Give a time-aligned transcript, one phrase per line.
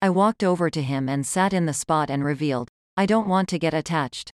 [0.00, 3.48] I walked over to him and sat in the spot and revealed, I don't want
[3.48, 4.30] to get attached.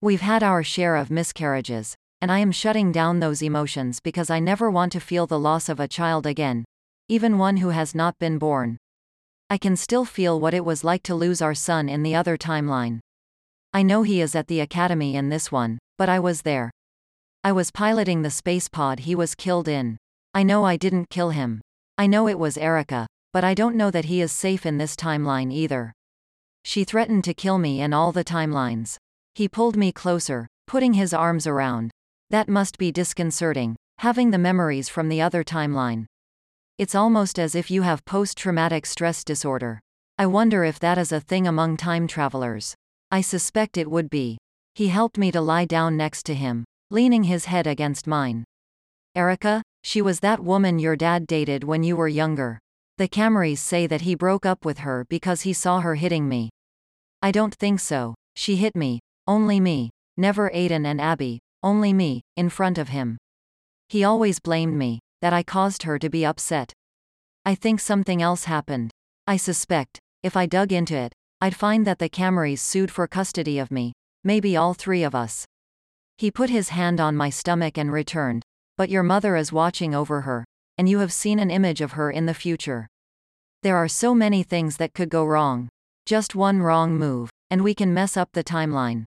[0.00, 4.40] We've had our share of miscarriages, and I am shutting down those emotions because I
[4.40, 6.64] never want to feel the loss of a child again,
[7.10, 8.78] even one who has not been born.
[9.50, 12.38] I can still feel what it was like to lose our son in the other
[12.38, 13.00] timeline.
[13.74, 16.70] I know he is at the academy in this one, but I was there.
[17.44, 19.98] I was piloting the space pod he was killed in.
[20.32, 21.60] I know I didn't kill him.
[21.98, 23.06] I know it was Erica,
[23.36, 25.92] but I don't know that he is safe in this timeline either.
[26.64, 28.96] She threatened to kill me in all the timelines.
[29.34, 31.90] He pulled me closer, putting his arms around.
[32.30, 36.06] That must be disconcerting, having the memories from the other timeline.
[36.78, 39.80] It's almost as if you have post traumatic stress disorder.
[40.16, 42.74] I wonder if that is a thing among time travelers.
[43.10, 44.38] I suspect it would be.
[44.74, 48.44] He helped me to lie down next to him, leaning his head against mine.
[49.14, 52.60] Erica, she was that woman your dad dated when you were younger.
[52.98, 56.48] The Camrys say that he broke up with her because he saw her hitting me.
[57.20, 58.14] I don't think so.
[58.34, 59.00] She hit me.
[59.26, 59.90] Only me.
[60.16, 61.40] Never Aiden and Abby.
[61.62, 63.18] Only me, in front of him.
[63.90, 66.72] He always blamed me that I caused her to be upset.
[67.44, 68.90] I think something else happened.
[69.26, 73.58] I suspect, if I dug into it, I'd find that the Camrys sued for custody
[73.58, 73.92] of me,
[74.24, 75.44] maybe all three of us.
[76.16, 78.42] He put his hand on my stomach and returned,
[78.78, 80.46] but your mother is watching over her,
[80.78, 82.86] and you have seen an image of her in the future.
[83.62, 85.68] There are so many things that could go wrong.
[86.04, 89.04] Just one wrong move, and we can mess up the timeline.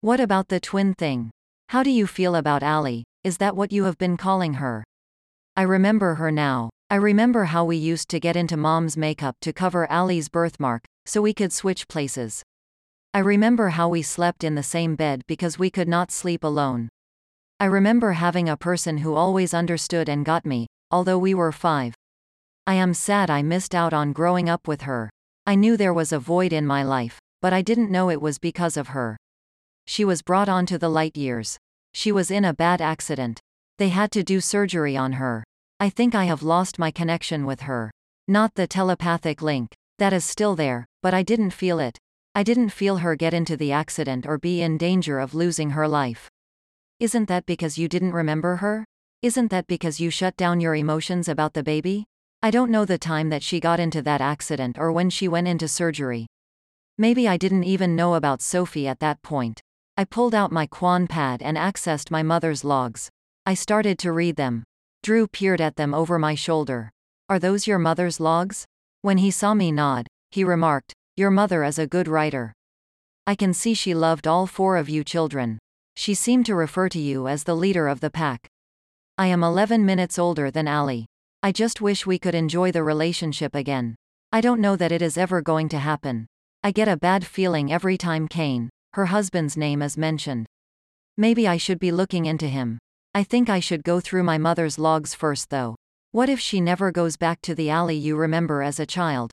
[0.00, 1.30] What about the twin thing?
[1.68, 3.04] How do you feel about Ali?
[3.24, 4.84] Is that what you have been calling her?
[5.56, 6.70] I remember her now.
[6.88, 11.22] I remember how we used to get into mom's makeup to cover Ali's birthmark, so
[11.22, 12.42] we could switch places.
[13.12, 16.88] I remember how we slept in the same bed because we could not sleep alone.
[17.58, 21.94] I remember having a person who always understood and got me, although we were five.
[22.66, 25.10] I am sad I missed out on growing up with her.
[25.46, 28.38] I knew there was a void in my life, but I didn't know it was
[28.38, 29.16] because of her.
[29.86, 31.58] She was brought onto the light years.
[31.94, 33.40] She was in a bad accident.
[33.78, 35.42] They had to do surgery on her.
[35.80, 37.90] I think I have lost my connection with her.
[38.28, 39.74] Not the telepathic link.
[39.98, 41.98] That is still there, but I didn't feel it.
[42.34, 45.88] I didn't feel her get into the accident or be in danger of losing her
[45.88, 46.28] life.
[47.00, 48.84] Isn't that because you didn't remember her?
[49.22, 52.06] Isn't that because you shut down your emotions about the baby?
[52.42, 55.46] I don't know the time that she got into that accident or when she went
[55.46, 56.26] into surgery.
[56.96, 59.60] Maybe I didn't even know about Sophie at that point.
[59.98, 63.10] I pulled out my Quan pad and accessed my mother's logs.
[63.44, 64.64] I started to read them.
[65.02, 66.90] Drew peered at them over my shoulder.
[67.28, 68.64] Are those your mother's logs?
[69.02, 72.54] When he saw me nod, he remarked, Your mother is a good writer.
[73.26, 75.58] I can see she loved all four of you children.
[75.94, 78.49] She seemed to refer to you as the leader of the pack.
[79.20, 81.04] I am 11 minutes older than Allie.
[81.42, 83.94] I just wish we could enjoy the relationship again.
[84.32, 86.26] I don't know that it is ever going to happen.
[86.64, 90.46] I get a bad feeling every time Kane, her husband's name is mentioned.
[91.18, 92.78] Maybe I should be looking into him.
[93.14, 95.76] I think I should go through my mother's logs first though.
[96.12, 99.32] What if she never goes back to the Ali you remember as a child?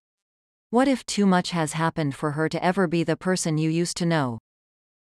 [0.69, 3.96] What if too much has happened for her to ever be the person you used
[3.96, 4.40] to know?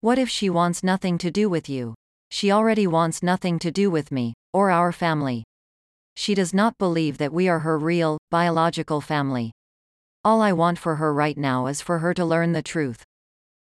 [0.02, 1.94] What if she wants nothing to do with you?
[2.30, 5.44] She already wants nothing to do with me, or our family.
[6.16, 9.52] She does not believe that we are her real, biological family.
[10.24, 13.04] All I want for her right now is for her to learn the truth.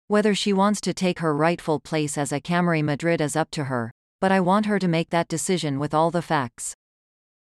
[0.07, 3.65] Whether she wants to take her rightful place as a Camry Madrid is up to
[3.65, 6.75] her, but I want her to make that decision with all the facts.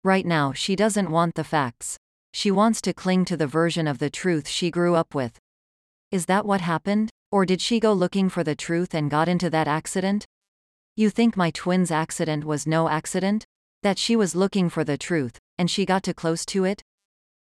[0.04, 1.96] Right now, she doesn't want the facts.
[2.32, 5.38] She wants to cling to the version of the truth she grew up with.
[6.12, 7.10] Is that what happened?
[7.32, 10.24] Or did she go looking for the truth and got into that accident?
[10.98, 13.44] You think my twin's accident was no accident?
[13.84, 16.82] That she was looking for the truth, and she got too close to it?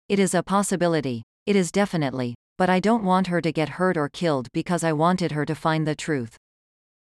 [0.08, 1.22] It is a possibility.
[1.44, 4.94] It is definitely, but I don't want her to get hurt or killed because I
[4.94, 6.38] wanted her to find the truth.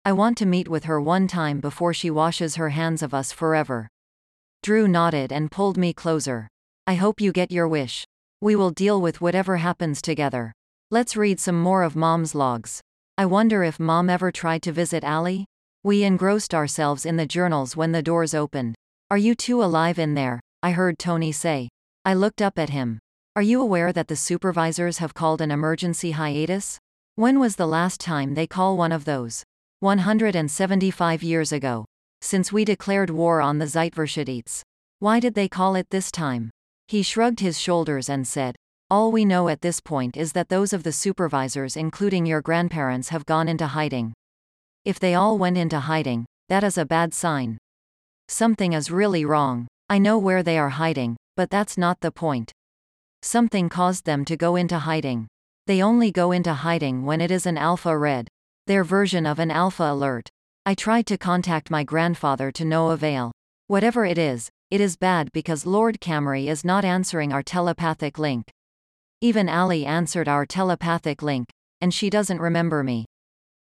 [0.04, 3.31] I want to meet with her one time before she washes her hands of us
[3.31, 3.88] forever.
[4.64, 6.48] Drew nodded and pulled me closer.
[6.88, 8.06] I hope you get your wish.
[8.42, 10.52] We will deal with whatever happens together.
[10.90, 12.81] Let's read some more of Mom's logs.
[13.19, 15.45] I wonder if Mom ever tried to visit Allie?
[15.81, 18.76] We engrossed ourselves in the journals when the doors opened.
[19.10, 20.42] Are you two alive in there?
[20.62, 21.70] I heard Tony say.
[22.04, 23.00] I looked up at him.
[23.38, 26.80] Are you aware that the supervisors have called an emergency hiatus?
[27.16, 29.46] When was the last time they call one of those?
[29.80, 31.86] 175 years ago.
[32.20, 34.64] Since we declared war on the Zeitverschuldits.
[35.00, 36.50] Why did they call it this time?
[36.90, 38.58] He shrugged his shoulders and said,
[38.90, 43.10] All we know at this point is that those of the supervisors, including your grandparents,
[43.10, 44.12] have gone into hiding.
[44.86, 47.58] If they all went into hiding, that is a bad sign.
[48.28, 49.68] Something is really wrong.
[49.90, 52.52] I know where they are hiding, but that's not the point.
[53.22, 55.28] Something caused them to go into hiding.
[55.68, 58.28] They only go into hiding when it is an alpha red.
[58.68, 60.30] Their version of an alpha alert.
[60.66, 63.31] I tried to contact my grandfather to no avail.
[63.68, 68.50] Whatever it is, it is bad because Lord Camry is not answering our telepathic link.
[69.22, 71.50] Even Ali answered our telepathic link,
[71.81, 73.06] and she doesn't remember me.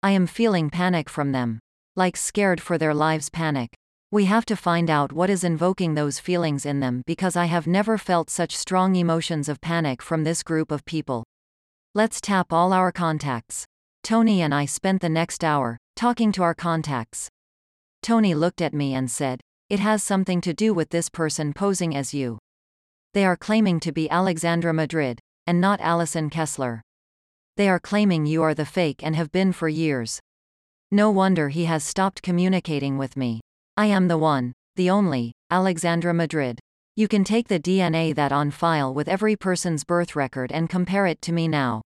[0.07, 1.59] I am feeling panic from them.
[1.97, 3.71] Like scared for their lives panic.
[4.13, 7.67] We have to find out what is invoking those feelings in them because I have
[7.67, 11.25] never felt such strong emotions of panic from this group of people.
[11.93, 13.65] Let's tap all our contacts.
[14.05, 17.29] Tony and I spent the next hour talking to our contacts.
[18.01, 21.97] Tony looked at me and said, It has something to do with this person posing
[21.97, 22.39] as you.
[23.13, 25.19] They are claiming to be Alexandra Madrid,
[25.49, 26.86] and not Alison Kessler.
[27.57, 30.21] They are claiming you are the fake and have been for years.
[30.91, 33.41] No wonder he has stopped communicating with me.
[33.79, 36.61] I am the one, the only, Alexandra Madrid.
[36.97, 41.07] You can take the DNA that on file with every person's birth record and compare
[41.07, 41.81] it to me now.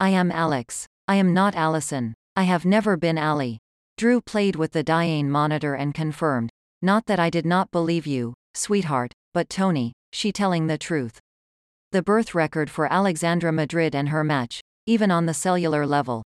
[0.00, 0.86] I am Alex.
[1.06, 2.14] I am not Allison.
[2.34, 3.58] I have never been Ali.
[3.98, 6.50] Drew played with the Diane monitor and confirmed.
[6.80, 11.20] Not that I did not believe you, sweetheart, but Tony, she telling the truth.
[11.92, 16.22] The birth record for Alexandra Madrid and her match, even on the cellular level.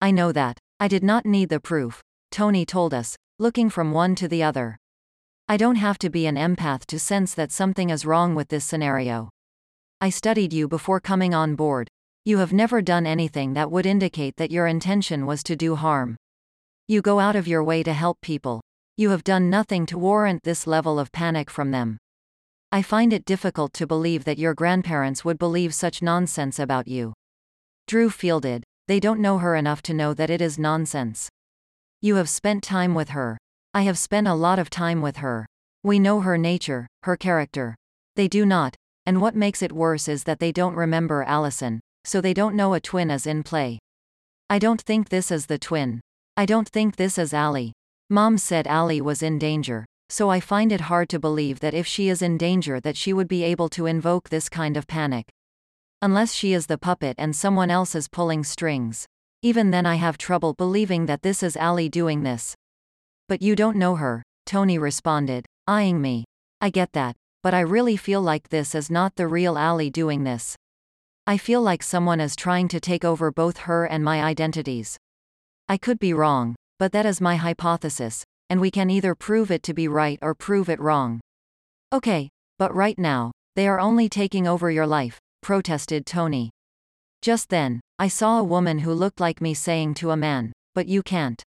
[0.00, 0.58] I know that.
[0.78, 2.00] I did not need the proof,
[2.30, 4.76] Tony told us, looking from one to the other.
[5.48, 8.64] I don't have to be an empath to sense that something is wrong with this
[8.64, 9.30] scenario.
[10.00, 11.88] I studied you before coming on board.
[12.24, 16.16] You have never done anything that would indicate that your intention was to do harm.
[16.86, 18.60] You go out of your way to help people.
[18.96, 21.98] You have done nothing to warrant this level of panic from them.
[22.72, 27.12] I find it difficult to believe that your grandparents would believe such nonsense about you.
[27.90, 31.28] Drew fielded, they don't know her enough to know that it is nonsense.
[32.00, 33.36] You have spent time with her.
[33.74, 35.44] I have spent a lot of time with her.
[35.82, 37.74] We know her nature, her character.
[38.14, 38.76] They do not,
[39.06, 42.74] and what makes it worse is that they don't remember Allison, so they don't know
[42.74, 43.80] a twin is in play.
[44.48, 46.00] I don't think this is the twin.
[46.36, 47.72] I don't think this is Ali.
[48.08, 51.88] Mom said Ali was in danger, so I find it hard to believe that if
[51.88, 55.26] she is in danger that she would be able to invoke this kind of panic.
[56.02, 59.06] Unless she is the puppet and someone else is pulling strings.
[59.42, 62.54] Even then I have trouble believing that this is Ali doing this.
[63.28, 66.24] But you don't know her, Tony responded, eyeing me.
[66.60, 70.24] I get that, but I really feel like this is not the real Ali doing
[70.24, 70.56] this.
[71.26, 74.96] I feel like someone is trying to take over both her and my identities.
[75.68, 79.62] I could be wrong, but that is my hypothesis, and we can either prove it
[79.64, 81.20] to be right or prove it wrong.
[81.92, 86.50] Okay, but right now, they are only taking over your life, protested Tony.
[87.22, 90.88] Just then, I saw a woman who looked like me saying to a man, But
[90.88, 91.42] you can't.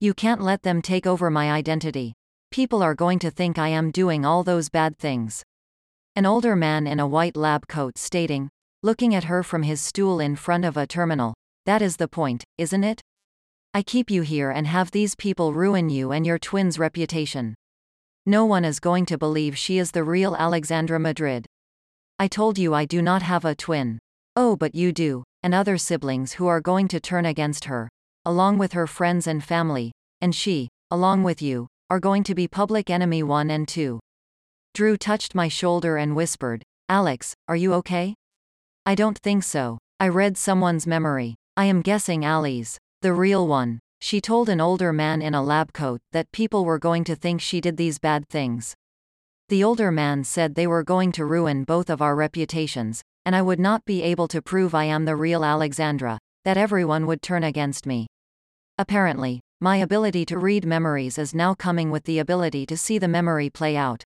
[0.00, 2.14] You can't let them take over my identity.
[2.50, 5.42] People are going to think I am doing all those bad things.
[6.16, 8.48] An older man in a white lab coat stating,
[8.82, 11.34] looking at her from his stool in front of a terminal,
[11.66, 13.00] That is the point, isn't it?
[13.72, 17.54] I keep you here and have these people ruin you and your twin's reputation.
[18.24, 21.46] No one is going to believe she is the real Alexandra Madrid.
[22.18, 23.98] I told you I do not have a twin.
[24.36, 27.88] Oh, but you do, and other siblings who are going to turn against her,
[28.24, 29.90] along with her friends and family,
[30.20, 33.98] and she, along with you, are going to be public enemy 1 and 2.
[34.74, 38.14] Drew touched my shoulder and whispered, Alex, are you okay?
[38.86, 39.78] I don't think so.
[39.98, 41.34] I read someone's memory.
[41.56, 42.78] I am guessing Ali's.
[43.02, 43.80] The real one.
[44.00, 47.40] She told an older man in a lab coat that people were going to think
[47.40, 48.74] she did these bad things.
[49.50, 53.42] The older man said they were going to ruin both of our reputations, and I
[53.42, 57.44] would not be able to prove I am the real Alexandra, that everyone would turn
[57.44, 58.06] against me.
[58.78, 63.06] Apparently, my ability to read memories is now coming with the ability to see the
[63.06, 64.02] memory play out.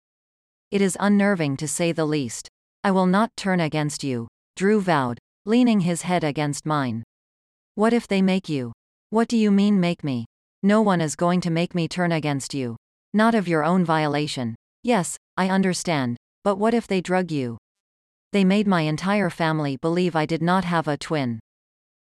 [0.72, 2.48] It is unnerving to say the least.
[2.82, 4.26] I will not turn against you,
[4.56, 7.04] Drew vowed, leaning his head against mine.
[7.76, 8.72] What if they make you?
[9.10, 10.26] What do you mean make me?
[10.64, 12.76] No one is going to make me turn against you.
[13.14, 14.56] Not of your own violation,
[14.88, 17.58] Yes, I understand, but what if they drug you?
[18.32, 21.40] They made my entire family believe I did not have a twin.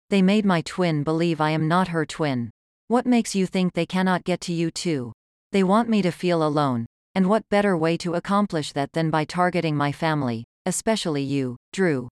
[0.09, 2.49] They made my twin believe I am not her twin.
[2.89, 5.13] What makes you think they cannot get to you too?
[5.53, 6.85] They want me to feel alone,
[7.15, 12.09] and what better way to accomplish that than by targeting my family, especially you, Drew?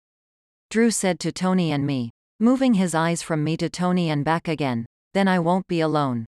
[0.70, 4.48] Drew said to Tony and me, moving his eyes from me to Tony and back
[4.48, 6.26] again, then I won't be alone.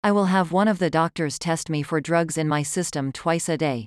[0.00, 3.48] I will have one of the doctors test me for drugs in my system twice
[3.48, 3.86] a day.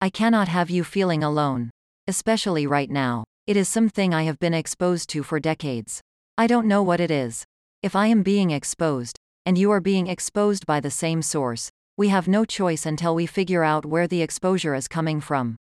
[0.00, 1.70] I cannot have you feeling alone.
[2.06, 3.24] Especially right now.
[3.48, 6.00] It is something I have been exposed to for decades.
[6.38, 7.44] I don't know what it is.
[7.82, 12.08] If I am being exposed, and you are being exposed by the same source, we
[12.08, 15.56] have no choice until we figure out where the exposure is coming from.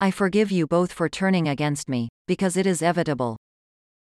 [0.00, 3.36] I forgive you both for turning against me, because it is inevitable.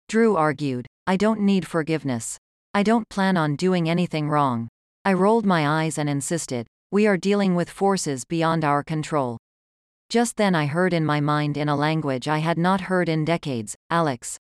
[0.08, 2.38] Drew argued, I don't need forgiveness.
[2.72, 4.68] I don't plan on doing anything wrong.
[5.04, 9.38] I rolled my eyes and insisted, We are dealing with forces beyond our control.
[10.08, 13.24] Just then I heard in my mind in a language I had not heard in
[13.24, 14.38] decades, Alex.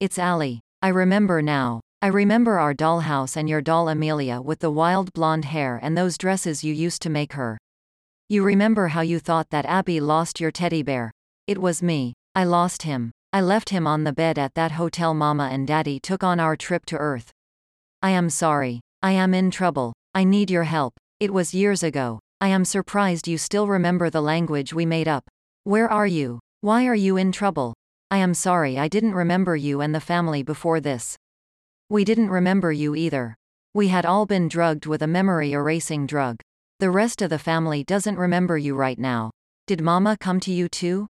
[0.00, 0.60] It's Ali.
[0.80, 1.82] I remember now.
[2.00, 6.16] I remember our dollhouse and your doll Amelia with the wild blonde hair and those
[6.16, 7.58] dresses you used to make her.
[8.30, 11.12] You remember how you thought that Abby lost your teddy bear.
[11.46, 12.14] It was me.
[12.34, 13.12] I lost him.
[13.34, 16.56] I left him on the bed at that hotel Mama and Daddy took on our
[16.56, 17.30] trip to Earth.
[18.00, 18.80] I am sorry.
[19.04, 19.92] I am in trouble.
[20.14, 20.94] I need your help.
[21.18, 22.20] It was years ago.
[22.40, 25.24] I am surprised you still remember the language we made up.
[25.64, 26.38] Where are you?
[26.60, 27.74] Why are you in trouble?
[28.12, 31.16] I am sorry I didn't remember you and the family before this.
[31.90, 33.34] We didn't remember you either.
[33.74, 36.36] We had all been drugged with a memory erasing drug.
[36.78, 39.32] The rest of the family doesn't remember you right now.
[39.66, 41.08] Did Mama come to you too?